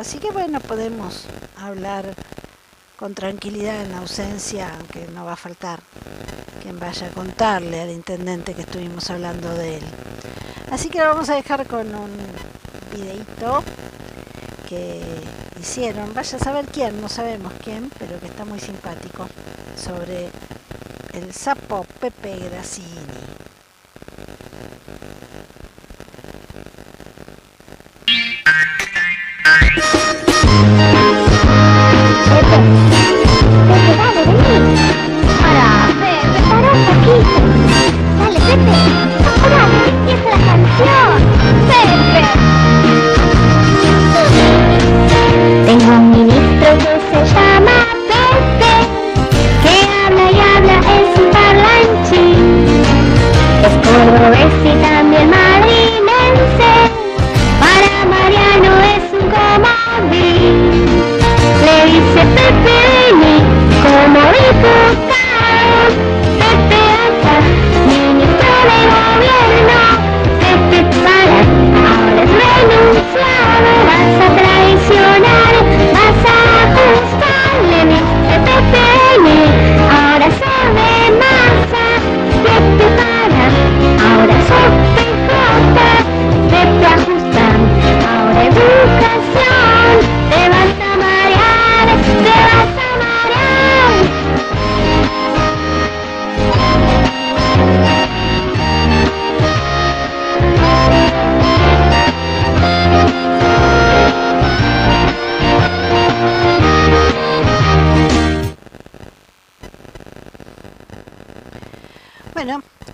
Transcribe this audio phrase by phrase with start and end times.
[0.00, 1.26] así que bueno, podemos
[1.58, 2.14] hablar
[2.96, 5.80] con tranquilidad en ausencia, aunque no va a faltar
[6.62, 9.84] quien vaya a contarle al intendente que estuvimos hablando de él.
[10.70, 12.10] Así que lo vamos a dejar con un
[12.94, 13.62] videito
[14.68, 15.02] que
[15.60, 19.26] hicieron, vaya a saber quién, no sabemos quién, pero que está muy simpático,
[19.76, 20.30] sobre
[21.12, 23.19] el sapo Pepe Grassini.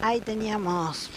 [0.02, 1.10] Ahí teníamos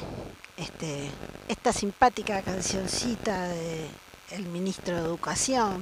[0.58, 1.10] este,
[1.48, 3.88] esta simpática cancioncita de
[4.32, 5.80] el ministro de Educación,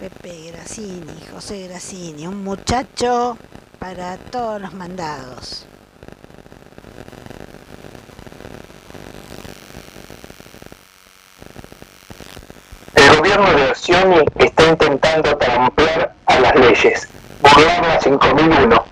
[0.00, 3.38] Pepe Grassini, José Grassini, un muchacho
[3.78, 5.66] para todos los mandados.
[12.94, 17.08] El gobierno de Orsioni está intentando trampear a las leyes,
[17.40, 18.84] burlar la 5001,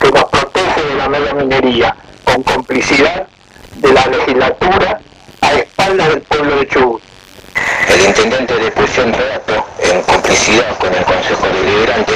[0.00, 1.96] que nos protege de la mega minería,
[2.36, 3.26] con complicidad
[3.76, 5.00] de la legislatura
[5.40, 7.02] a espaldas del pueblo de Chubut.
[7.88, 12.12] El intendente de Prisión Reato, en complicidad con el Consejo Deliberante,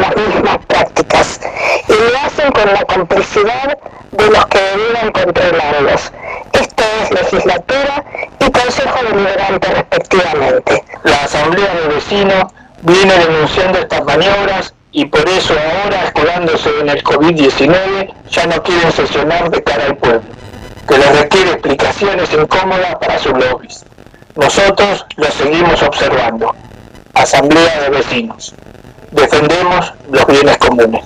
[0.00, 1.40] las mismas prácticas
[1.88, 3.78] y lo hacen con la complicidad
[4.10, 6.12] de los que debieran controlarlos.
[6.52, 8.04] Esto es legislatura
[8.40, 10.84] y Consejo Deliberante respectivamente.
[11.04, 17.02] La Asamblea de Vecinos viene denunciando estas maniobras y por eso ahora, escudándose en el
[17.02, 20.22] COVID-19, ya no quieren sesionar de cara al pueblo,
[20.88, 23.84] que les requiere explicaciones incómodas para sus lobbies.
[24.36, 26.54] Nosotros lo seguimos observando.
[27.14, 28.54] Asamblea de Vecinos.
[29.14, 31.04] Defendemos los bienes comunes.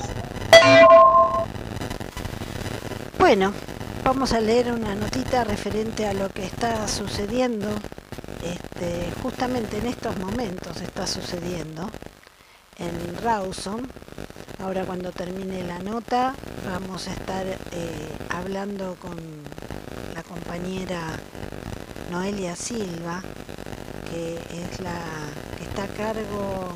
[3.19, 3.53] Bueno,
[4.03, 7.69] vamos a leer una notita referente a lo que está sucediendo,
[8.43, 11.91] este, justamente en estos momentos está sucediendo
[12.79, 13.87] en Rawson.
[14.59, 16.35] Ahora cuando termine la nota
[16.67, 17.57] vamos a estar eh,
[18.31, 19.17] hablando con
[20.15, 21.01] la compañera
[22.11, 23.23] Noelia Silva,
[24.11, 24.99] que es la
[25.59, 26.75] que está a cargo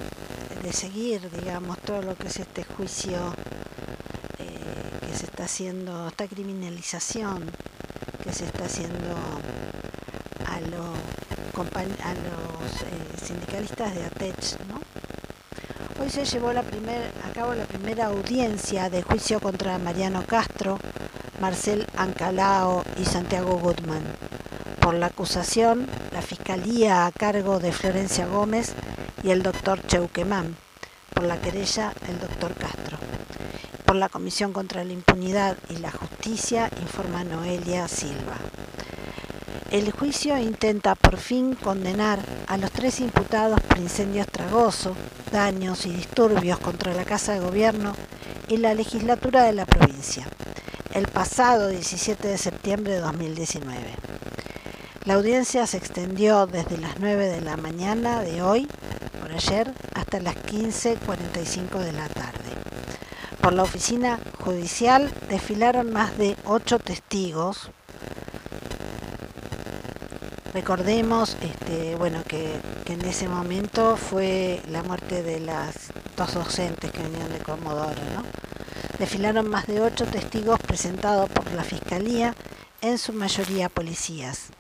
[0.63, 3.19] de seguir, digamos, todo lo que es este juicio
[4.39, 7.51] eh, que se está haciendo, esta criminalización
[8.23, 9.17] que se está haciendo
[10.71, 10.97] los,
[12.05, 14.59] a los eh, sindicalistas de ATECH.
[14.69, 14.81] ¿no?
[16.03, 20.79] Hoy se llevó la a cabo la primera audiencia de juicio contra Mariano Castro,
[21.41, 24.03] Marcel Ancalao y Santiago Goodman.
[24.83, 28.75] Por la acusación, la Fiscalía a cargo de Florencia Gómez
[29.23, 30.57] y el doctor Cheuquemán.
[31.15, 32.99] Por la querella, el doctor Castro.
[33.87, 38.35] Por la Comisión contra la Impunidad y la Justicia, informa Noelia Silva.
[39.71, 44.97] El juicio intenta por fin condenar a los tres imputados por incendios tragoso,
[45.31, 47.95] daños y disturbios contra la Casa de Gobierno
[48.49, 50.27] y la legislatura de la provincia,
[50.93, 54.12] el pasado 17 de septiembre de 2019.
[55.05, 58.69] La audiencia se extendió desde las 9 de la mañana de hoy,
[59.21, 62.39] por ayer, hasta las 15.45 de la tarde.
[63.41, 67.71] Por la oficina judicial desfilaron más de ocho testigos,
[70.55, 75.75] Recordemos este, bueno, que, en ese momento fue la muerte de las
[76.15, 78.03] dos docentes que venían de Comodoro.
[78.15, 78.23] ¿no?
[78.99, 82.35] Desfilaron más de ocho testigos presentados por la Fiscalía,
[82.83, 84.51] en su mayoría policías.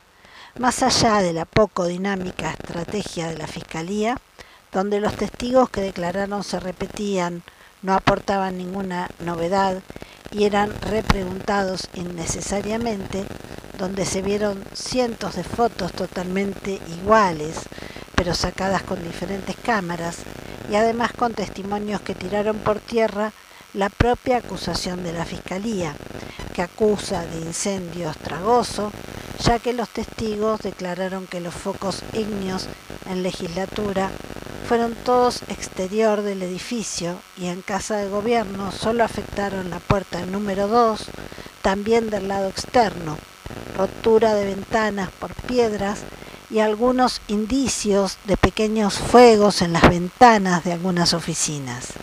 [0.58, 4.18] Más allá de la poco dinámica estrategia de la Fiscalía,
[4.70, 7.42] donde los testigos que declararon se repetían,
[7.80, 9.80] no aportaban ninguna novedad
[10.30, 13.24] y eran repreguntados innecesariamente,
[13.78, 17.56] donde se vieron cientos de fotos totalmente iguales,
[18.14, 20.18] pero sacadas con diferentes cámaras,
[20.70, 23.32] y además con testimonios que tiraron por tierra
[23.74, 25.94] la propia acusación de la Fiscalía,
[26.52, 28.92] que acusa de incendio estragoso,
[29.42, 32.68] ya que los testigos declararon que los focos ígneos
[33.08, 34.10] en legislatura
[34.68, 40.68] fueron todos exterior del edificio y en casa de gobierno solo afectaron la puerta número
[40.68, 41.06] 2,
[41.62, 43.16] también del lado externo,
[43.76, 46.00] rotura de ventanas por piedras
[46.52, 51.94] y algunos indicios de pequeños fuegos en las ventanas de algunas oficinas.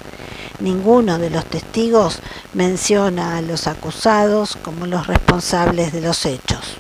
[0.60, 2.20] Ninguno de los testigos
[2.54, 6.78] menciona a los acusados como los responsables de los hechos.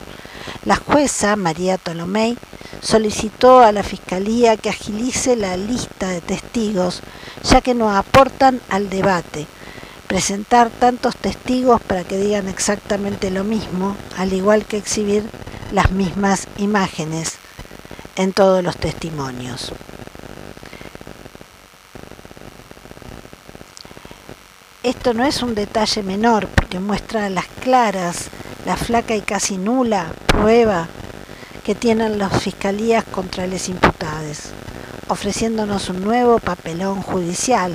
[0.65, 2.37] La jueza María Tolomei
[2.81, 7.01] solicitó a la Fiscalía que agilice la lista de testigos,
[7.43, 9.45] ya que no aportan al debate,
[10.07, 15.23] presentar tantos testigos para que digan exactamente lo mismo, al igual que exhibir
[15.71, 17.37] las mismas imágenes
[18.19, 19.71] en todos los testimonios.
[24.83, 28.29] Esto no es un detalle menor porque muestra las claras
[28.65, 30.89] la flaca y casi nula prueba
[31.63, 34.49] que tienen las fiscalías contra los imputados,
[35.07, 37.71] ofreciéndonos un nuevo papelón judicial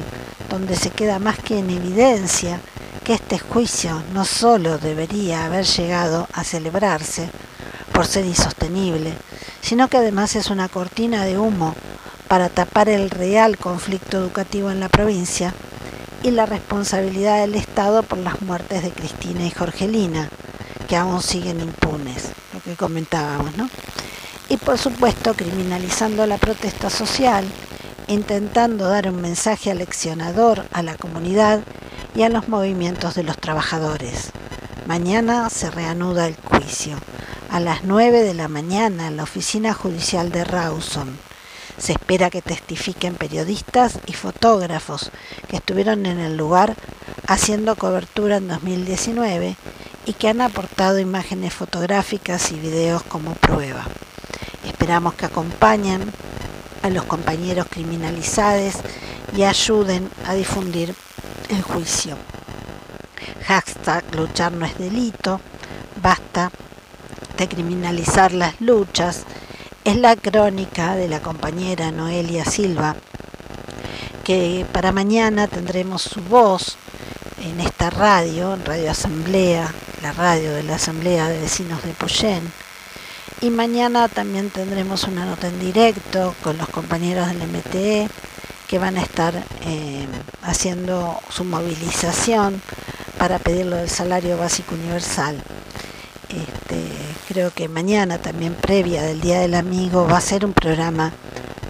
[0.50, 2.60] donde se queda más que en evidencia
[3.02, 7.30] que este juicio no solo debería haber llegado a celebrarse
[7.94, 9.14] por ser insostenible,
[9.64, 11.74] sino que además es una cortina de humo
[12.28, 15.54] para tapar el real conflicto educativo en la provincia
[16.22, 20.28] y la responsabilidad del Estado por las muertes de Cristina y Jorgelina,
[20.86, 23.70] que aún siguen impunes, lo que comentábamos, ¿no?
[24.50, 27.46] Y por supuesto criminalizando la protesta social
[28.06, 31.60] intentando dar un mensaje aleccionador a la comunidad
[32.14, 34.30] y a los movimientos de los trabajadores.
[34.86, 36.98] Mañana se reanuda el juicio,
[37.54, 41.16] a las 9 de la mañana en la oficina judicial de Rawson.
[41.78, 45.12] Se espera que testifiquen periodistas y fotógrafos
[45.46, 46.74] que estuvieron en el lugar
[47.28, 49.54] haciendo cobertura en 2019
[50.04, 53.84] y que han aportado imágenes fotográficas y videos como prueba.
[54.66, 56.02] Esperamos que acompañen
[56.82, 58.74] a los compañeros criminalizados
[59.36, 60.92] y ayuden a difundir
[61.50, 62.16] el juicio.
[63.46, 65.40] Hashtag luchar no es delito,
[66.02, 66.50] basta
[67.36, 69.24] de criminalizar las luchas,
[69.84, 72.96] es la crónica de la compañera Noelia Silva,
[74.24, 76.76] que para mañana tendremos su voz
[77.42, 79.72] en esta radio, en Radio Asamblea,
[80.02, 82.50] la radio de la Asamblea de Vecinos de Puyén,
[83.40, 88.08] y mañana también tendremos una nota en directo con los compañeros del MTE
[88.68, 89.34] que van a estar
[89.66, 90.06] eh,
[90.42, 92.62] haciendo su movilización
[93.18, 95.36] para pedir lo del salario básico universal.
[96.34, 96.82] Este,
[97.28, 101.12] creo que mañana también previa del Día del Amigo va a ser un programa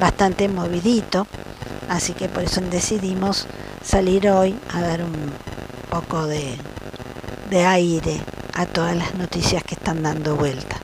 [0.00, 1.27] bastante movidito,
[1.88, 3.46] así que por eso decidimos
[3.85, 5.33] salir hoy a dar un
[5.90, 6.57] poco de,
[7.50, 8.20] de aire
[8.55, 10.84] a todas las noticias que están dando vuelta.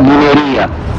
[0.00, 0.91] Fuera la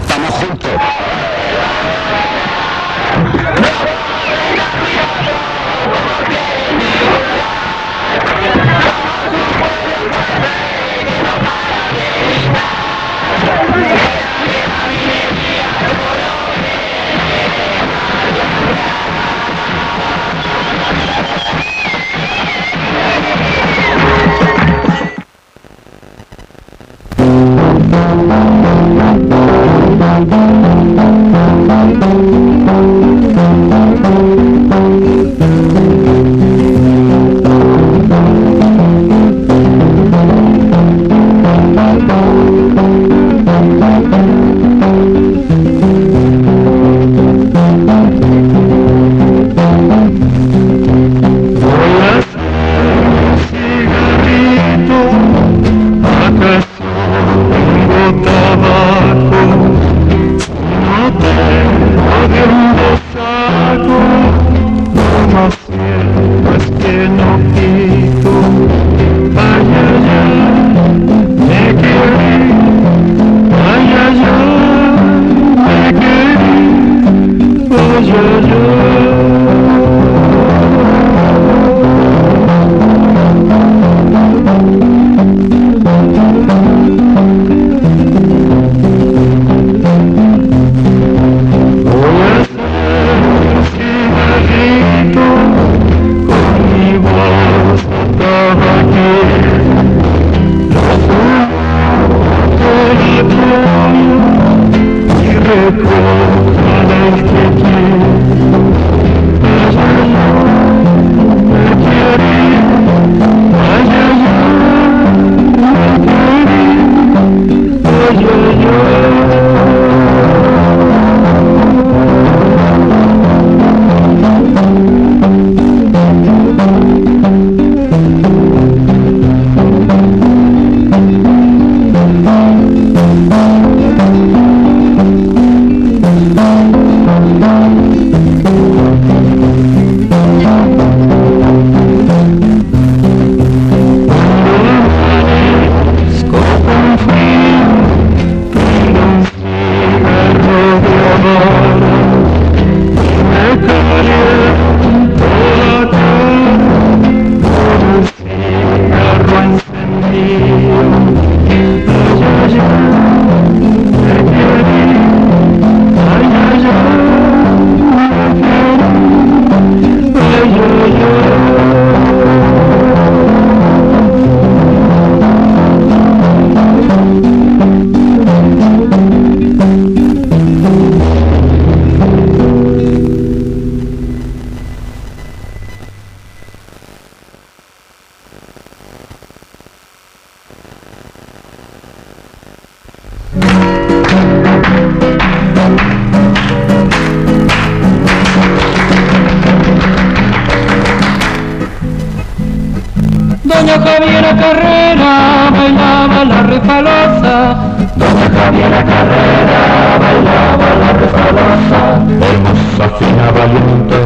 [206.63, 207.56] refalosa.
[207.95, 209.62] Doña Javiera Carrera
[209.99, 211.82] bailaba la refalosa.
[212.28, 213.99] Hermosa, fina, valiente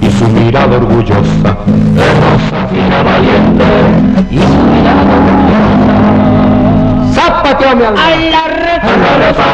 [0.00, 1.50] y su mirada orgullosa.
[2.06, 3.70] Hermosa, fina, valiente
[4.30, 5.68] y su mirada orgullosa.
[7.14, 8.00] ¡Zápate, mi alma!
[8.00, 9.46] A la refalosa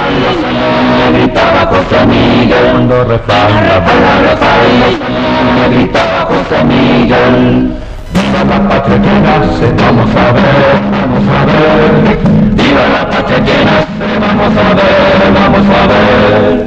[0.98, 2.66] me gritaba José Miguel.
[2.72, 5.06] Cuando refalosa, cuando refalosa
[5.56, 7.72] me gritaba José Miguel.
[8.34, 12.18] Viva la patria que nace, vamos a ver, vamos a ver.
[12.56, 16.66] Viva la patria que nace, vamos a ver, vamos a ver.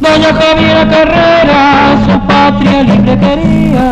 [0.00, 1.60] Doña Javiera Carrera
[2.06, 3.86] su patria libre quería.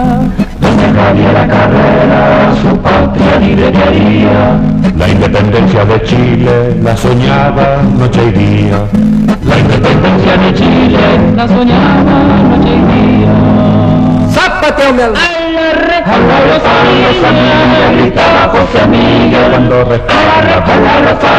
[0.59, 4.74] Doña Javiera Carrera, su patria libre quería.
[4.97, 8.79] La independencia de Chile la soñaba noche y día.
[9.45, 12.17] La independencia de Chile La soñaba
[12.51, 13.35] noche y día.
[14.31, 15.05] ¡Zápate, me
[17.97, 19.51] gritaba José Miguel.
[19.51, 21.33] Cuando refalosa, a refalosa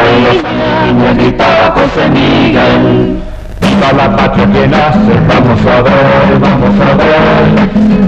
[0.94, 3.22] me gritaba José Miguel.
[3.60, 7.44] Viva la patria que nace, vamos a ver, vamos a ver.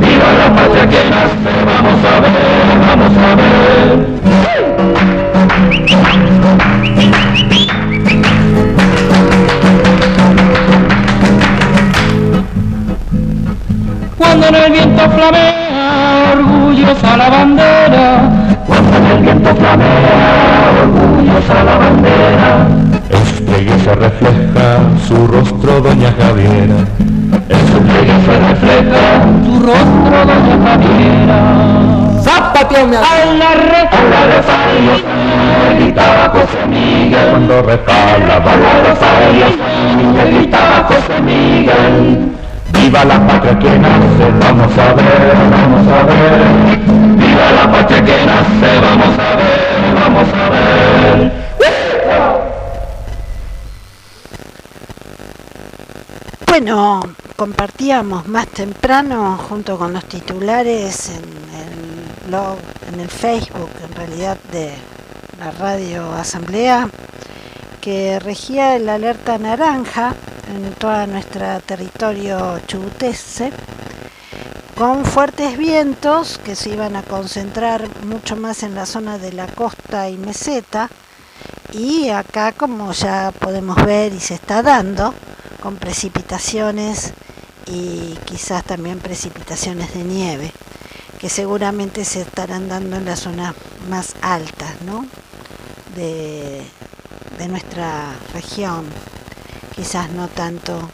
[0.01, 2.33] Viva la patria que nace, vamos a ver,
[2.87, 3.59] vamos a ver.
[14.17, 18.31] Cuando en el viento flamea orgullosa la bandera,
[18.67, 22.67] cuando en el viento flamea orgullosa la bandera,
[23.11, 26.79] en su pliegue se refleja su rostro doña Javiera,
[27.49, 31.39] en su pliegue se refleja su rostro doña Javiera.
[32.23, 35.28] Zapateo, a la red, a la red,
[35.79, 37.31] gritaba José Miguel.
[37.31, 39.47] Cuando refalaba A la refalio,
[40.25, 42.33] gritaba José Miguel.
[42.73, 46.79] Viva la patria que nace, vamos a ver, vamos a ver.
[47.17, 51.33] Viva la patria que nace, vamos a ver, vamos a ver.
[56.47, 57.01] Bueno,
[57.37, 61.11] compartíamos más temprano junto con los titulares
[62.93, 64.73] en el Facebook, en realidad de
[65.39, 66.89] la radio Asamblea,
[67.81, 70.15] que regía el alerta naranja
[70.53, 73.53] en todo nuestro territorio chubutense,
[74.77, 79.47] con fuertes vientos que se iban a concentrar mucho más en la zona de la
[79.47, 80.91] costa y meseta,
[81.73, 85.15] y acá como ya podemos ver y se está dando,
[85.63, 87.13] con precipitaciones
[87.67, 90.53] y quizás también precipitaciones de nieve,
[91.21, 93.55] que seguramente se estarán dando en las zonas
[93.89, 95.07] más altas ¿no?
[95.99, 96.63] De,
[97.49, 98.87] nuestra región,
[99.75, 100.91] quizás no tanto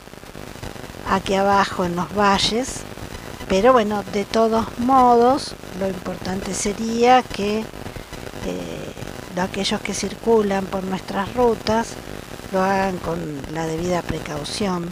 [1.11, 2.81] aquí abajo en los valles,
[3.49, 11.35] pero bueno, de todos modos, lo importante sería que eh, aquellos que circulan por nuestras
[11.35, 11.89] rutas
[12.53, 13.19] lo hagan con
[13.53, 14.89] la debida precaución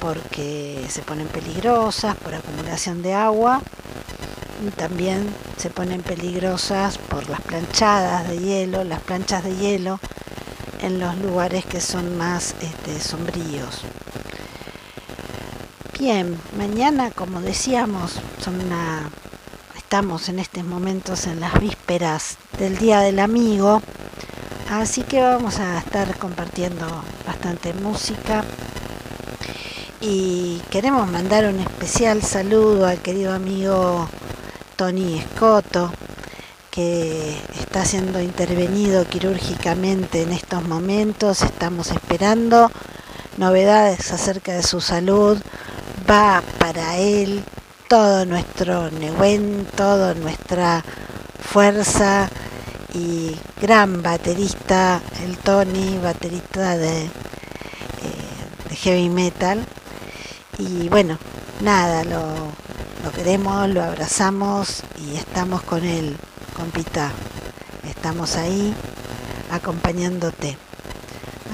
[0.00, 3.60] porque se ponen peligrosas por acumulación de agua
[4.70, 9.98] también se ponen peligrosas por las planchadas de hielo, las planchas de hielo
[10.80, 13.82] en los lugares que son más este, sombríos.
[15.98, 18.20] Bien, mañana como decíamos,
[19.76, 23.82] estamos en estos momentos en las vísperas del Día del Amigo
[24.72, 26.86] Así que vamos a estar compartiendo
[27.26, 28.42] bastante música
[30.00, 34.08] y queremos mandar un especial saludo al querido amigo
[34.82, 35.92] Tony Escoto
[36.72, 41.42] que está siendo intervenido quirúrgicamente en estos momentos.
[41.42, 42.68] Estamos esperando
[43.36, 45.40] novedades acerca de su salud.
[46.10, 47.44] Va para él
[47.88, 50.82] todo nuestro Nehuen, toda nuestra
[51.40, 52.28] fuerza
[52.92, 57.10] y gran baterista, el Tony, baterista de, eh,
[58.68, 59.64] de heavy metal.
[60.58, 61.18] Y bueno,
[61.60, 62.50] nada, lo,
[63.02, 66.16] lo, queremos, lo abrazamos y estamos con él,
[66.56, 67.10] compita.
[67.88, 68.74] Estamos ahí
[69.50, 70.56] acompañándote.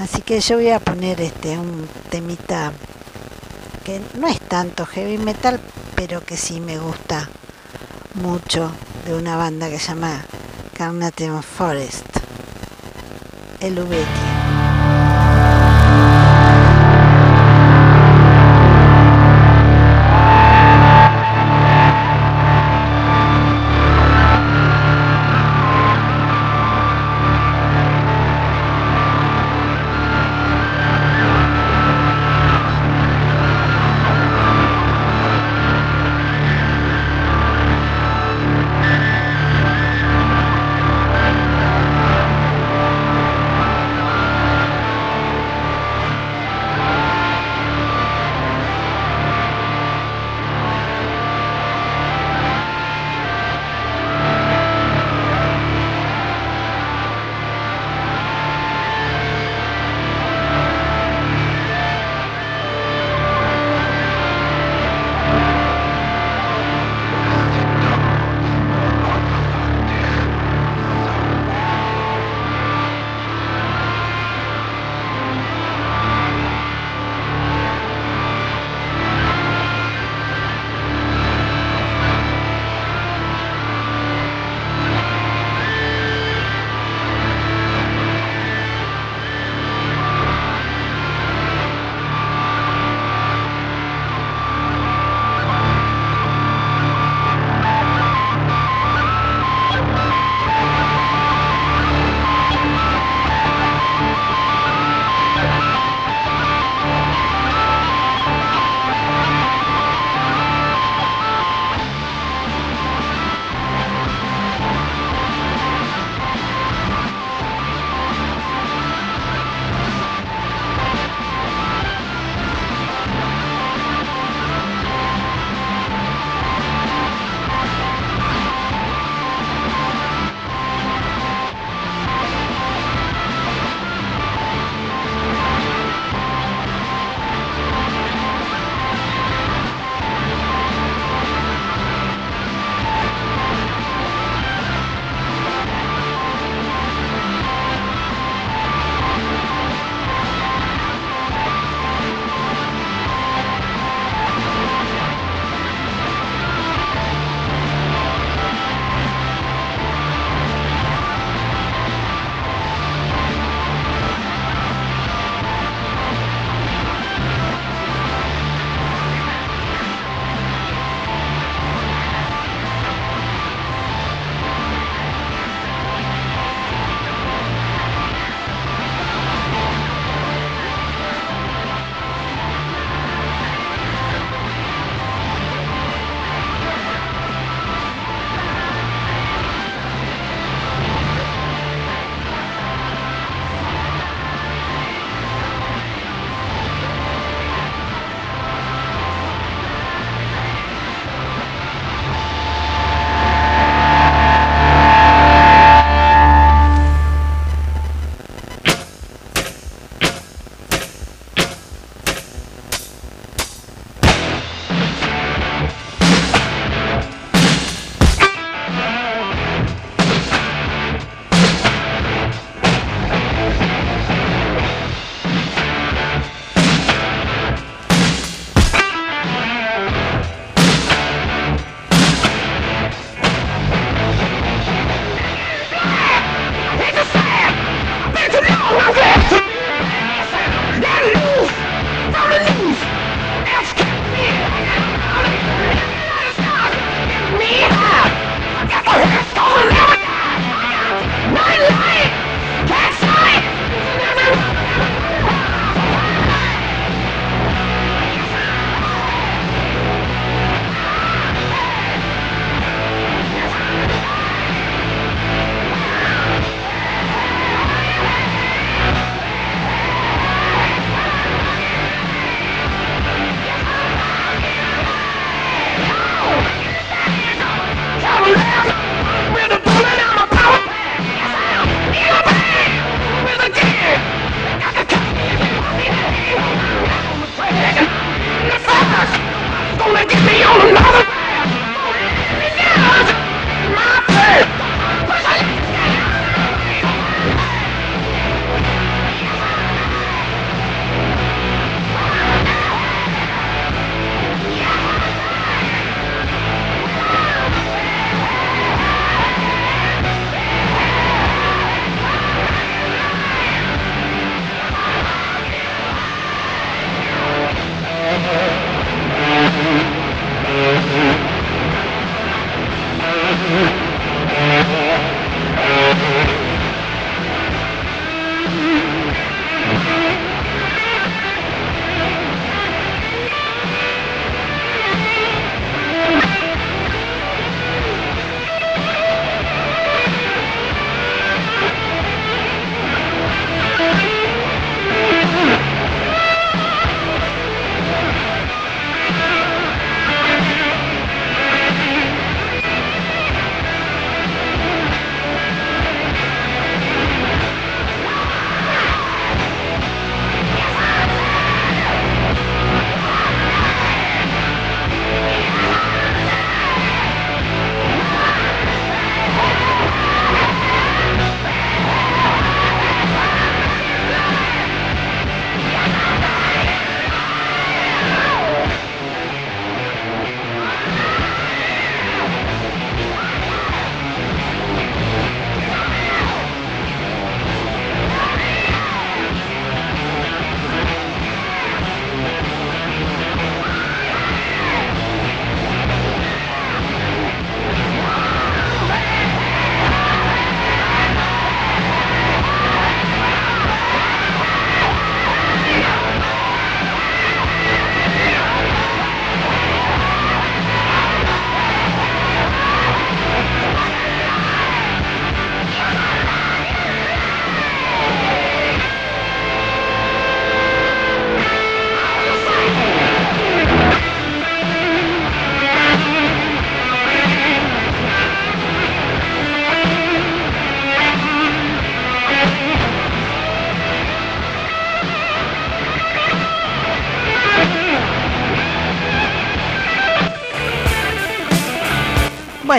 [0.01, 2.73] Así que yo voy a poner este un temita
[3.85, 5.61] que no es tanto heavy metal,
[5.97, 7.29] pero que sí me gusta
[8.15, 8.71] mucho
[9.07, 10.25] de una banda que se llama
[10.77, 12.07] Carnation Forest,
[13.61, 14.28] el Ubetia.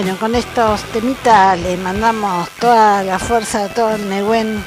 [0.01, 4.63] Bueno, con estos temitas le mandamos toda la fuerza, todo el Nehuen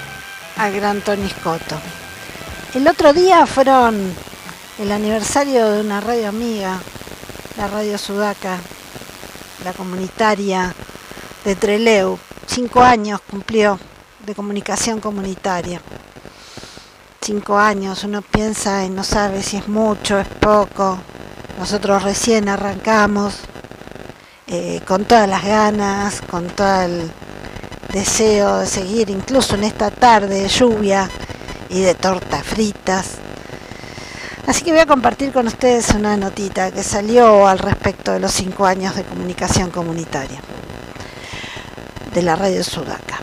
[0.59, 1.75] al gran Tony Scotto.
[2.75, 4.13] El otro día fueron
[4.79, 6.79] el aniversario de una radio amiga,
[7.57, 8.59] la Radio Sudaca,
[9.65, 10.75] la comunitaria
[11.47, 12.19] de Treleu.
[12.47, 13.81] Cinco años cumplió
[14.27, 15.81] de comunicación comunitaria.
[17.23, 20.99] Cinco años, uno piensa y no sabe si es mucho, es poco.
[21.59, 23.33] Nosotros recién arrancamos
[24.47, 27.11] eh, con todas las ganas, con todo el
[27.93, 31.09] deseo de seguir, incluso en esta tarde de lluvia
[31.69, 33.13] y de tortas fritas.
[34.47, 38.33] Así que voy a compartir con ustedes una notita que salió al respecto de los
[38.33, 40.41] cinco años de comunicación comunitaria
[42.13, 43.21] de la radio Sudaca.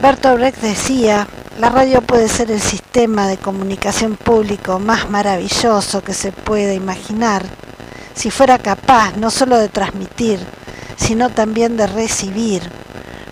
[0.00, 1.28] Bertolt Brecht decía,
[1.60, 7.44] la radio puede ser el sistema de comunicación público más maravilloso que se puede imaginar
[8.14, 10.38] si fuera capaz no solo de transmitir,
[10.96, 12.62] sino también de recibir,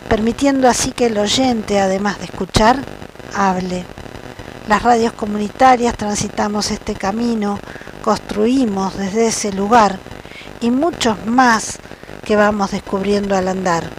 [0.09, 2.83] permitiendo así que el oyente, además de escuchar,
[3.35, 3.85] hable
[4.70, 7.59] las radios comunitarias transitamos este camino,
[8.05, 9.99] construimos desde ese lugar
[10.61, 11.81] y muchos más
[12.24, 13.91] que vamos descubriendo al andar.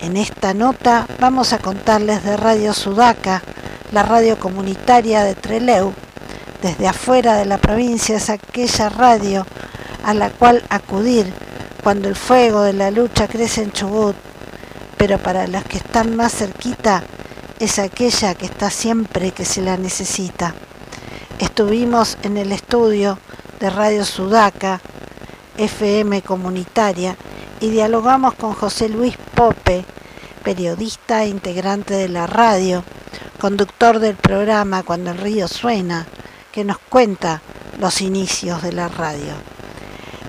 [0.00, 3.40] En esta nota vamos a contarles de Radio Sudaca,
[3.92, 5.92] la radio comunitaria de Treleu.
[6.62, 9.44] Desde afuera de la provincia es aquella radio
[10.04, 11.26] a la cual acudir
[11.82, 14.14] cuando el fuego de la lucha crece en Chubut,
[14.96, 17.02] pero para los que están más cerquita
[17.58, 20.54] es aquella que está siempre que se la necesita.
[21.40, 23.18] Estuvimos en el estudio
[23.58, 24.80] de Radio Sudaca,
[25.58, 27.16] FM comunitaria,
[27.58, 29.84] y dialogamos con José Luis Pope,
[30.44, 32.84] periodista e integrante de la radio,
[33.40, 36.06] conductor del programa Cuando el río suena,
[36.52, 37.40] que nos cuenta
[37.78, 39.32] los inicios de la radio.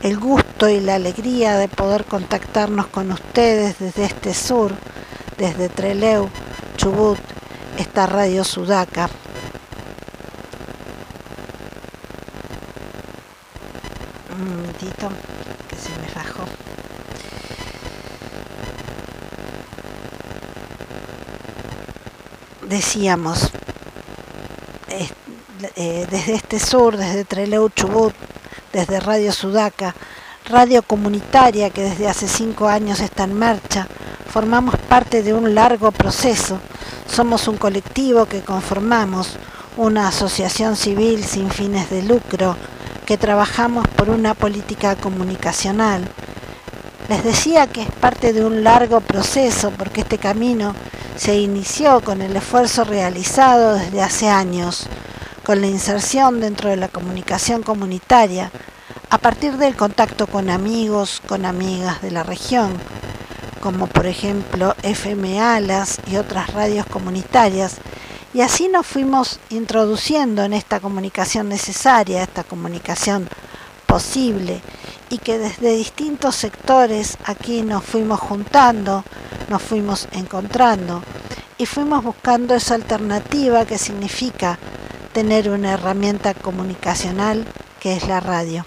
[0.01, 4.73] El gusto y la alegría de poder contactarnos con ustedes desde este sur,
[5.37, 6.29] desde Treleu,
[6.77, 7.19] Chubut,
[7.77, 9.09] esta radio sudaca.
[14.33, 15.09] Un momentito,
[15.69, 16.45] que se me bajó.
[22.67, 23.51] Decíamos,
[25.75, 28.13] eh, desde este sur, desde Treleu Chubut,
[28.71, 29.95] desde Radio Sudaca,
[30.45, 33.87] radio comunitaria que desde hace cinco años está en marcha,
[34.29, 36.59] formamos parte de un largo proceso.
[37.07, 39.37] Somos un colectivo que conformamos
[39.77, 42.55] una asociación civil sin fines de lucro,
[43.05, 46.07] que trabajamos por una política comunicacional.
[47.09, 50.73] Les decía que es parte de un largo proceso porque este camino
[51.15, 54.87] se inició con el esfuerzo realizado desde hace años,
[55.43, 58.51] con la inserción dentro de la comunicación comunitaria,
[59.09, 62.73] a partir del contacto con amigos, con amigas de la región,
[63.61, 67.77] como por ejemplo FM Alas y otras radios comunitarias,
[68.33, 73.27] y así nos fuimos introduciendo en esta comunicación necesaria, esta comunicación
[73.85, 74.61] posible,
[75.09, 79.03] y que desde distintos sectores aquí nos fuimos juntando,
[79.49, 81.03] nos fuimos encontrando
[81.57, 84.57] y fuimos buscando esa alternativa que significa
[85.13, 87.45] tener una herramienta comunicacional
[87.79, 88.65] que es la radio.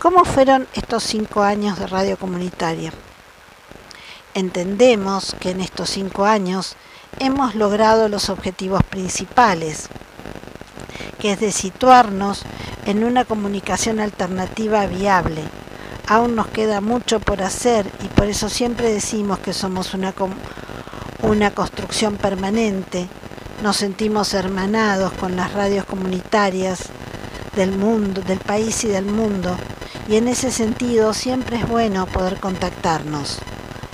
[0.00, 2.92] ¿Cómo fueron estos cinco años de radio comunitaria?
[4.34, 6.76] entendemos que en estos cinco años
[7.18, 9.88] hemos logrado los objetivos principales,
[11.18, 12.42] que es de situarnos
[12.86, 15.42] en una comunicación alternativa viable.
[16.08, 20.14] Aún nos queda mucho por hacer y por eso siempre decimos que somos una,
[21.22, 23.08] una construcción permanente.
[23.62, 26.90] Nos sentimos hermanados con las radios comunitarias
[27.56, 29.56] del mundo, del país y del mundo.
[30.08, 33.38] Y en ese sentido siempre es bueno poder contactarnos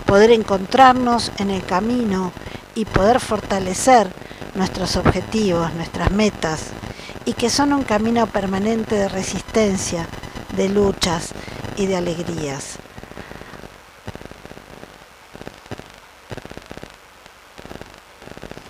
[0.08, 2.32] poder encontrarnos en el camino
[2.74, 4.10] y poder fortalecer
[4.54, 6.60] nuestros objetivos, nuestras metas,
[7.26, 10.06] y que son un camino permanente de resistencia,
[10.56, 11.32] de luchas
[11.76, 12.78] y de alegrías.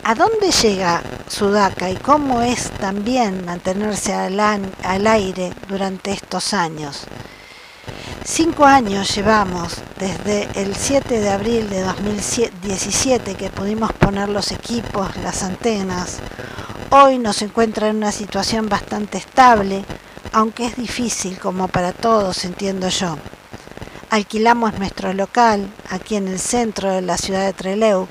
[0.09, 7.03] ¿A dónde llega Sudaca y cómo es también mantenerse al, aire durante estos años?
[8.25, 15.15] Cinco años llevamos desde el 7 de abril de 2017 que pudimos poner los equipos,
[15.19, 16.21] las antenas.
[16.89, 19.85] Hoy nos encuentra en una situación bastante estable,
[20.33, 23.19] aunque es difícil como para todos, entiendo yo.
[24.09, 28.09] Alquilamos nuestro local aquí en el centro de la ciudad de Treleu,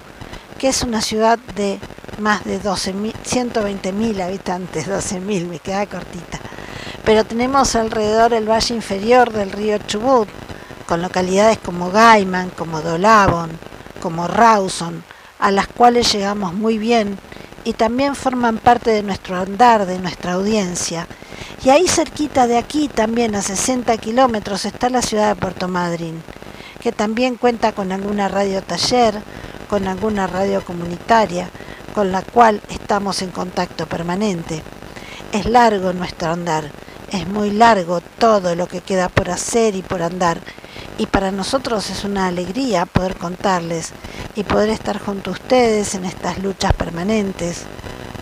[0.58, 1.80] que es una ciudad de
[2.20, 6.39] más de 120.000 habitantes, 12.000, me queda cortita
[7.08, 10.28] pero tenemos alrededor el valle inferior del río Chubut,
[10.86, 13.49] con localidades como Gaiman, como Dolavon,
[14.01, 15.05] como Rawson,
[15.39, 17.18] a las cuales llegamos muy bien
[17.64, 21.08] y también forman parte de nuestro andar, de nuestra audiencia.
[21.64, 26.22] Y ahí cerquita de aquí, también a 60 kilómetros, está la ciudad de Puerto Madryn,
[26.82, 29.22] que también cuenta con alguna radio taller,
[29.68, 31.49] con alguna radio comunitaria,
[31.93, 34.61] con la cual estamos en contacto permanente.
[35.32, 36.72] Es largo nuestro andar,
[37.11, 40.39] es muy largo todo lo que queda por hacer y por andar,
[40.97, 43.91] y para nosotros es una alegría poder contarles
[44.36, 47.63] y poder estar junto a ustedes en estas luchas permanentes,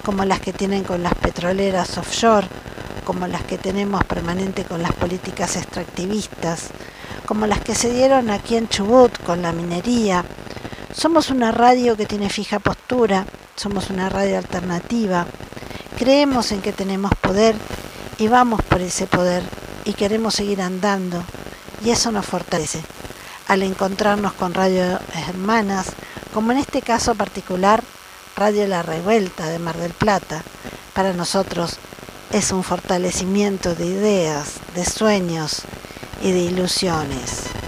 [0.04, 2.48] como las que tienen con las petroleras offshore,
[3.06, 6.70] como las que tenemos permanente con las políticas extractivistas,
[7.26, 10.24] como las que se dieron aquí en Chubut con la minería.
[10.96, 13.26] Somos una radio que tiene fija postura,
[13.58, 15.26] somos una radio alternativa,
[15.98, 17.54] creemos en que tenemos poder
[18.18, 19.44] y vamos por ese poder
[19.84, 21.22] y queremos seguir andando
[21.84, 22.82] y eso nos fortalece
[23.50, 25.88] al encontrarnos con radio hermanas,
[26.34, 27.84] como en este caso particular
[28.38, 30.44] Radio La Revuelta de Mar del Plata.
[30.94, 31.76] Para nosotros
[32.32, 35.64] es un fortalecimiento de ideas, de sueños
[36.22, 37.65] y de ilusiones.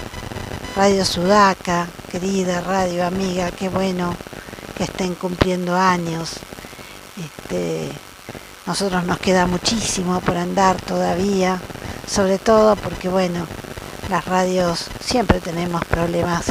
[0.77, 4.15] Radio Sudaca, querida radio amiga, qué bueno
[4.77, 6.33] que estén cumpliendo años.
[7.17, 7.89] Este,
[8.67, 11.59] nosotros nos queda muchísimo por andar todavía,
[12.05, 13.47] sobre todo porque bueno,
[14.07, 16.45] las radios siempre tenemos problemas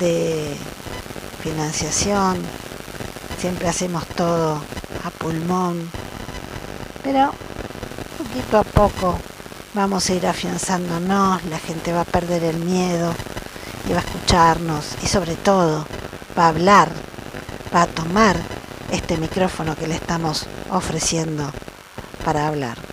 [0.00, 0.56] de
[1.42, 2.38] financiación,
[3.38, 4.62] siempre hacemos todo
[5.04, 5.90] a pulmón,
[7.04, 7.34] pero
[8.16, 9.18] poquito a poco
[9.76, 13.12] vamos a ir afianzándonos, la gente va a perder el miedo
[13.86, 15.86] y va a escucharnos y sobre todo
[16.36, 16.88] va a hablar,
[17.74, 18.36] va a tomar
[18.90, 21.52] este micrófono que le estamos ofreciendo
[22.24, 22.85] para hablar.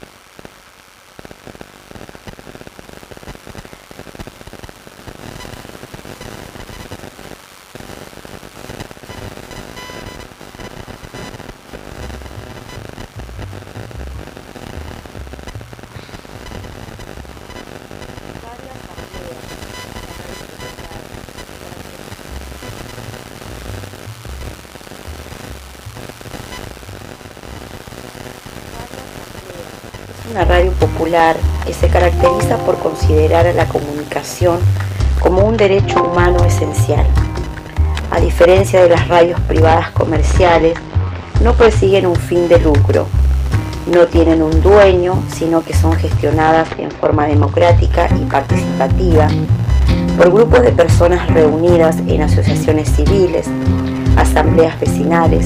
[31.14, 31.36] Popular
[31.68, 34.58] que se caracteriza por considerar a la comunicación
[35.20, 37.06] como un derecho humano esencial.
[38.10, 40.74] A diferencia de las radios privadas comerciales,
[41.44, 43.06] no persiguen un fin de lucro,
[43.94, 49.28] no tienen un dueño, sino que son gestionadas en forma democrática y participativa
[50.18, 53.46] por grupos de personas reunidas en asociaciones civiles,
[54.16, 55.46] asambleas vecinales,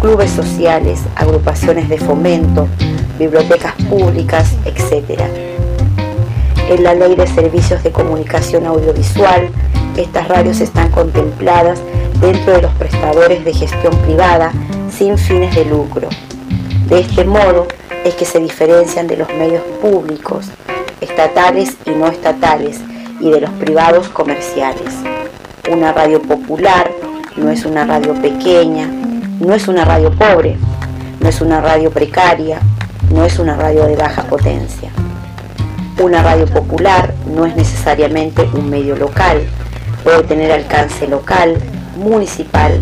[0.00, 2.68] clubes sociales, agrupaciones de fomento,
[3.20, 5.20] bibliotecas públicas, etc.
[6.68, 9.50] En la Ley de Servicios de Comunicación Audiovisual,
[9.96, 11.80] estas radios están contempladas
[12.20, 14.52] dentro de los prestadores de gestión privada
[14.90, 16.08] sin fines de lucro.
[16.88, 17.66] De este modo
[18.04, 20.46] es que se diferencian de los medios públicos,
[21.00, 22.80] estatales y no estatales,
[23.20, 24.94] y de los privados comerciales.
[25.70, 26.90] Una radio popular
[27.36, 28.86] no es una radio pequeña,
[29.40, 30.56] no es una radio pobre,
[31.20, 32.60] no es una radio precaria,
[33.10, 34.90] no es una radio de baja potencia.
[36.00, 39.42] Una radio popular no es necesariamente un medio local,
[40.02, 41.56] puede tener alcance local,
[41.96, 42.80] municipal,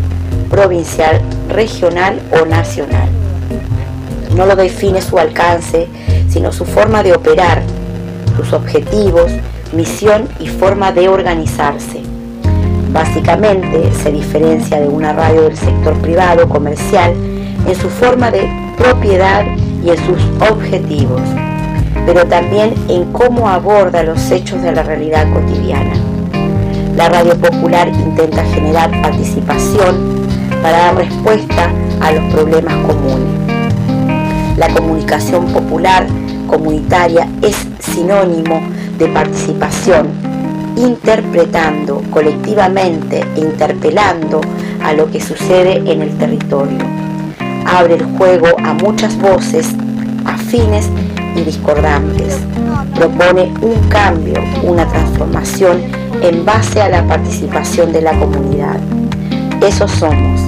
[0.51, 3.09] provincial, regional o nacional.
[4.37, 5.89] No lo define su alcance,
[6.29, 7.63] sino su forma de operar,
[8.37, 9.33] sus objetivos,
[9.73, 12.03] misión y forma de organizarse.
[12.93, 17.13] Básicamente se diferencia de una radio del sector privado comercial
[17.67, 19.45] en su forma de propiedad
[19.85, 21.23] y en sus objetivos,
[22.07, 25.95] pero también en cómo aborda los hechos de la realidad cotidiana.
[26.97, 30.27] La radio popular intenta generar participación
[30.63, 31.71] para dar respuesta
[32.01, 33.39] a los problemas comunes.
[34.57, 36.07] La comunicación popular
[36.49, 38.61] comunitaria es sinónimo
[38.99, 40.09] de participación,
[40.77, 44.41] interpretando colectivamente e interpelando
[44.83, 47.08] a lo que sucede en el territorio
[47.69, 49.75] abre el juego a muchas voces
[50.25, 50.89] afines
[51.37, 52.39] y discordantes.
[52.95, 55.83] Propone un cambio, una transformación
[56.23, 58.79] en base a la participación de la comunidad.
[59.61, 60.41] Eso somos.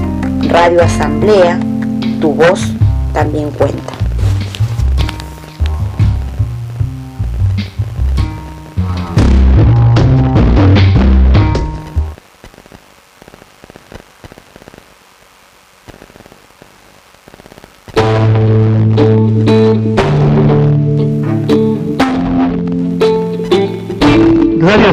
[0.48, 1.60] Radio Asamblea,
[2.20, 2.72] tu voz
[3.12, 3.99] también cuenta.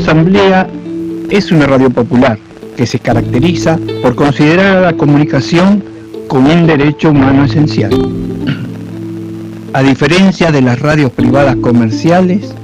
[0.08, 0.66] Asamblea
[1.30, 2.40] es una radio popular
[2.78, 5.84] que se caracteriza por considerar a la comunicación
[6.30, 7.92] como un derecho humano esencial.
[9.74, 12.56] A diferencia de las radios privadas comerciales,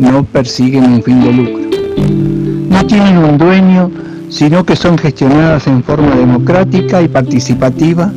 [0.00, 1.62] no persiguen un fin de lucro.
[2.68, 3.88] No tienen un dueño,
[4.28, 8.12] sino que son gestionadas en forma democrática y participativa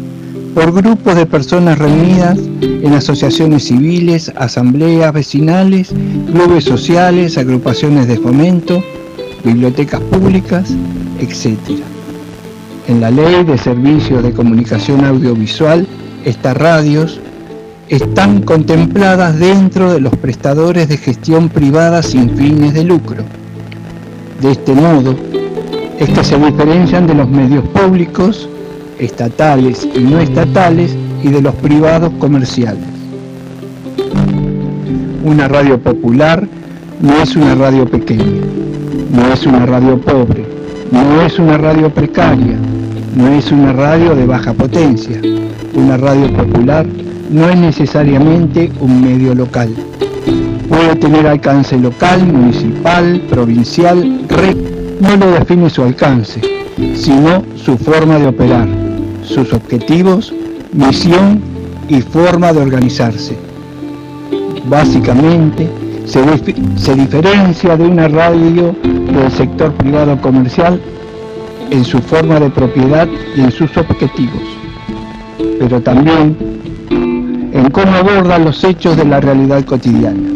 [0.56, 5.94] por grupos de personas reunidas en asociaciones civiles, asambleas vecinales,
[6.32, 8.82] clubes sociales, agrupaciones de fomento,
[9.44, 10.74] bibliotecas públicas,
[11.20, 11.60] etc.
[12.88, 15.86] En la Ley de Servicios de Comunicación Audiovisual,
[16.24, 17.20] estas radios
[17.90, 23.24] están contempladas dentro de los prestadores de gestión privada sin fines de lucro.
[24.42, 25.16] De este modo,
[26.00, 28.50] es que se diferencian de los medios públicos
[29.00, 32.84] estatales y no estatales y de los privados comerciales.
[35.24, 36.48] Una radio popular
[37.02, 38.42] no es una radio pequeña,
[39.12, 40.46] no es una radio pobre,
[40.92, 42.58] no es una radio precaria,
[43.16, 45.20] no es una radio de baja potencia.
[45.74, 46.86] Una radio popular
[47.32, 49.70] no es necesariamente un medio local.
[50.70, 54.58] Puede tener alcance local, municipal, provincial, red.
[55.00, 56.40] No lo define su alcance,
[56.96, 58.85] sino su forma de operar
[59.26, 60.34] sus objetivos,
[60.72, 61.42] misión
[61.90, 63.36] y forma de organizarse.
[64.68, 65.70] Básicamente,
[66.06, 66.24] se,
[66.78, 70.80] se, diferencia de una radio del sector privado comercial
[71.72, 74.42] en su forma de propiedad y en sus objetivos,
[75.60, 76.38] pero también
[77.54, 80.30] en cómo aborda los hechos de la realidad cotidiana.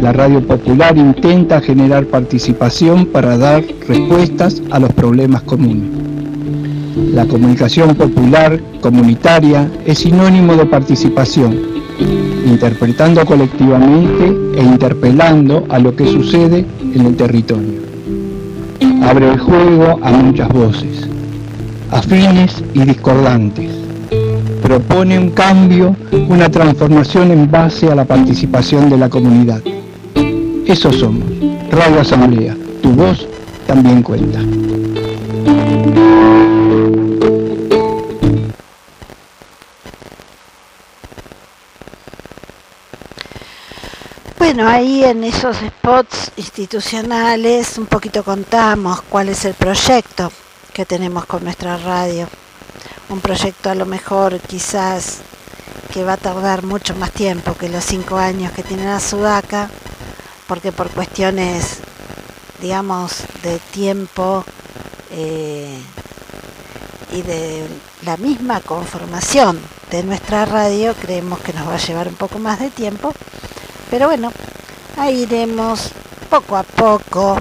[0.00, 6.11] La radio popular intenta generar participación para dar respuestas a los problemas comunes.
[6.96, 11.58] La comunicación popular, comunitaria, es sinónimo de participación,
[12.46, 17.80] interpretando colectivamente e interpelando a lo que sucede en el territorio.
[19.02, 21.08] Abre el juego a muchas voces,
[21.90, 23.70] afines y discordantes.
[24.62, 25.96] Propone un cambio,
[26.28, 29.62] una transformación en base a la participación de la comunidad.
[30.66, 31.24] Eso somos,
[31.70, 33.26] Radio Asamblea, tu voz
[33.66, 34.40] también cuenta.
[44.54, 50.30] Bueno, ahí en esos spots institucionales un poquito contamos cuál es el proyecto
[50.74, 52.28] que tenemos con nuestra radio.
[53.08, 55.20] Un proyecto a lo mejor quizás
[55.90, 59.70] que va a tardar mucho más tiempo que los cinco años que tiene la Sudaca,
[60.46, 61.78] porque por cuestiones,
[62.60, 64.44] digamos, de tiempo
[65.12, 65.78] eh,
[67.10, 67.66] y de
[68.04, 69.58] la misma conformación
[69.90, 73.14] de nuestra radio, creemos que nos va a llevar un poco más de tiempo
[73.92, 74.32] pero bueno,
[74.96, 75.90] ahí iremos
[76.30, 77.36] poco a poco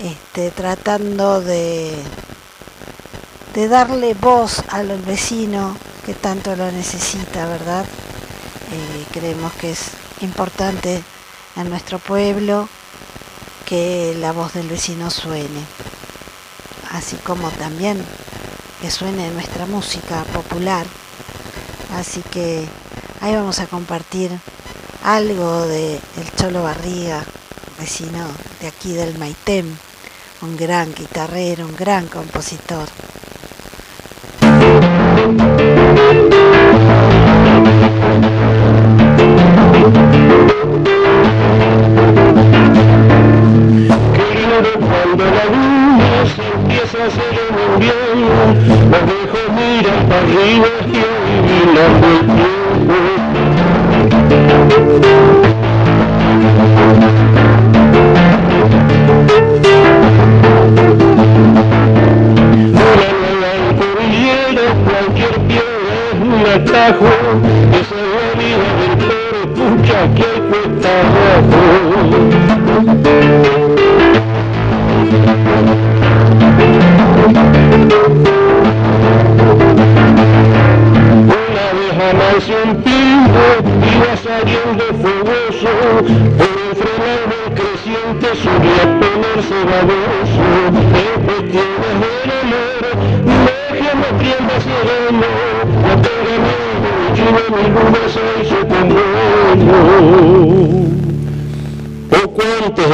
[0.00, 1.92] este, tratando de,
[3.52, 5.76] de darle voz al vecino
[6.06, 7.84] que tanto lo necesita, ¿verdad?
[7.84, 9.88] Eh, creemos que es
[10.20, 11.02] importante
[11.56, 12.68] en nuestro pueblo
[13.66, 15.64] que la voz del vecino suene,
[16.92, 18.00] así como también
[18.80, 20.86] que suene nuestra música popular.
[21.96, 22.68] Así que
[23.20, 24.30] ahí vamos a compartir
[25.04, 27.24] algo de el Cholo Barriga,
[27.78, 28.26] vecino
[28.60, 29.66] de aquí del Maitem,
[30.42, 32.88] un gran guitarrero, un gran compositor.
[48.90, 52.51] los viejos miran para arriba y la
[64.84, 67.21] cualquier piedra es un atajo,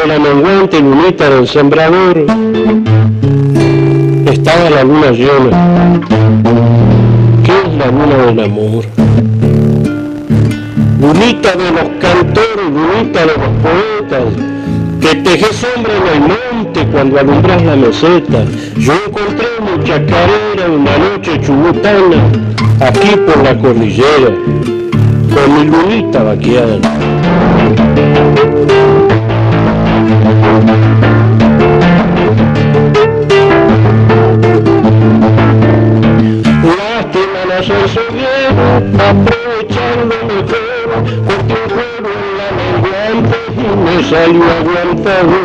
[0.07, 2.26] la menguante lunita del sembrador,
[4.26, 6.01] estaba la luna llena,
[7.44, 8.84] que es la luna del amor
[11.01, 14.24] lunita de los cantores, lunita de los poetas,
[15.01, 18.44] que teje sombra en el monte cuando alumbras la meseta.
[18.76, 22.30] Yo encontré mucha carrera una noche chubutana,
[22.80, 24.34] aquí por la cordillera,
[25.34, 26.78] con mi lunita vaqueada.
[39.09, 40.88] Aprovechando mejor,
[41.26, 45.36] corté un juego en la menguante y me salió aguantado.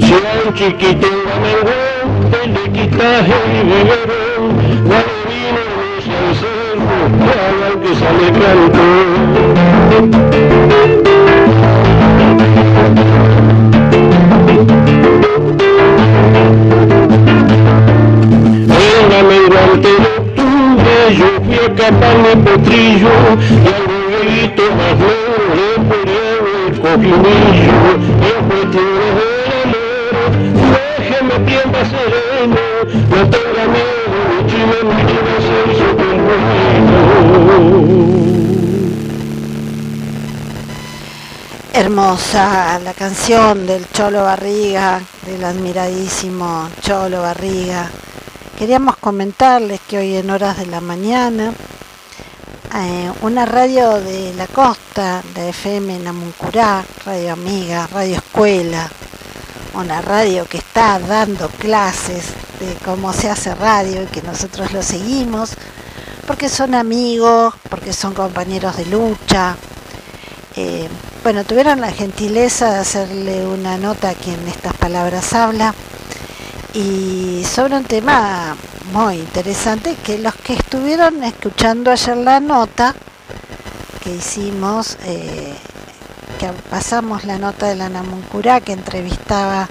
[0.00, 0.16] Si a
[0.46, 1.08] un chiquito
[1.42, 4.52] menguante le quitas el biberón,
[4.88, 6.96] la vino no se encerro,
[7.32, 8.26] hagan que sale
[12.84, 13.01] En
[21.74, 23.10] capar mi potrillo
[23.50, 26.28] y al huevito más negro le ponía
[26.68, 27.76] el cojinillo
[28.28, 30.30] en cuestiones del amor.
[30.98, 32.62] Déjeme tiempo sereno,
[33.10, 37.02] no tenga miedo, mi chile me quiere ser su compañero.
[41.74, 47.90] Hermosa la canción del Cholo Barriga, del admiradísimo Cholo Barriga.
[48.62, 51.52] Queríamos comentarles que hoy en horas de la mañana
[52.76, 58.88] eh, una radio de la costa, la FM Namuncurá, Radio Amiga, Radio Escuela,
[59.74, 62.26] una radio que está dando clases
[62.60, 65.54] de cómo se hace radio y que nosotros lo seguimos,
[66.28, 69.56] porque son amigos, porque son compañeros de lucha.
[70.54, 70.88] Eh,
[71.24, 75.74] bueno, tuvieron la gentileza de hacerle una nota a quien estas palabras habla
[76.74, 78.56] y sobre un tema
[78.92, 82.94] muy interesante que los que estuvieron escuchando ayer la nota
[84.02, 85.54] que hicimos, eh,
[86.38, 89.68] que pasamos la nota de la Namuncurá que entrevistaba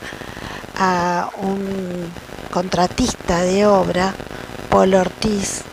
[0.78, 2.12] a un
[2.52, 4.14] contratista de obra,
[4.70, 5.64] Paul Ortiz,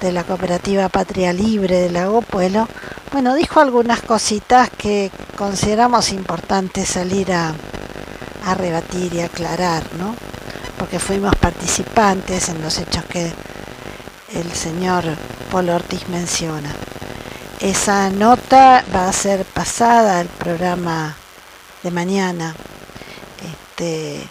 [0.00, 2.68] de la cooperativa Patria Libre de Lago Pueblo,
[3.12, 7.54] bueno, dijo algunas cositas que consideramos importantes salir a,
[8.44, 10.14] a rebatir y aclarar, ¿no?
[10.84, 13.32] Porque fuimos participantes en los hechos que
[14.34, 15.02] el señor
[15.50, 16.70] Paul Ortiz menciona.
[17.58, 21.16] Esa nota va a ser pasada al programa
[21.82, 22.54] de mañana.
[23.42, 24.28] Este,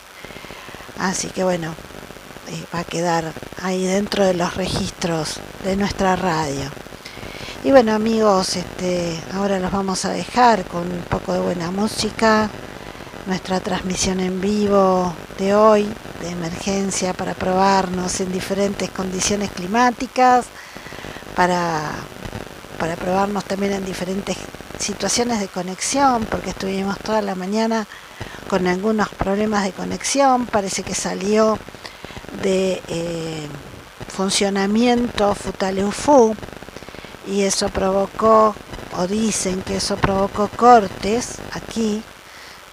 [0.99, 1.74] así que bueno,
[2.49, 3.34] eh, va a quedar
[3.64, 6.70] ahí dentro de los registros de nuestra radio.
[7.64, 12.47] Y bueno amigos, este, ahora los vamos a dejar con un poco de buena música.
[13.26, 15.88] Nuestra transmisión en vivo de hoy,
[16.22, 20.46] de emergencia, para probarnos en diferentes condiciones climáticas,
[21.34, 21.90] para,
[22.78, 24.36] para probarnos también en diferentes
[24.78, 27.88] situaciones de conexión, porque estuvimos toda la mañana
[28.50, 31.58] con algunos problemas de conexión, parece que salió
[32.42, 33.48] de eh,
[34.10, 36.36] funcionamiento Futaleufú
[37.26, 38.54] y eso provocó,
[38.98, 42.04] o dicen que eso provocó cortes aquí,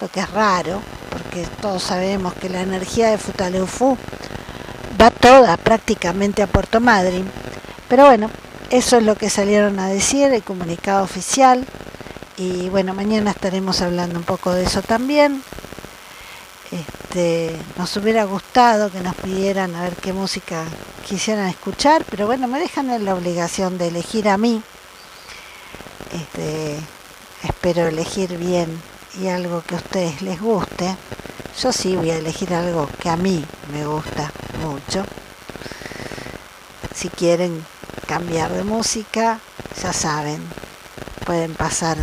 [0.07, 3.97] que es raro, porque todos sabemos que la energía de Futaleufú
[4.99, 7.29] va toda prácticamente a Puerto Madryn,
[7.87, 8.29] pero bueno,
[8.69, 11.65] eso es lo que salieron a decir, el comunicado oficial,
[12.37, 15.43] y bueno, mañana estaremos hablando un poco de eso también.
[16.71, 20.63] Este, nos hubiera gustado que nos pidieran a ver qué música
[21.05, 24.63] quisieran escuchar, pero bueno, me dejan en la obligación de elegir a mí.
[26.13, 26.77] Este,
[27.43, 28.81] espero elegir bien
[29.19, 30.95] y algo que a ustedes les guste.
[31.61, 34.31] Yo sí voy a elegir algo que a mí me gusta
[34.61, 35.03] mucho.
[36.93, 37.65] Si quieren
[38.07, 39.39] cambiar de música,
[39.81, 40.41] ya saben,
[41.25, 41.97] pueden pasar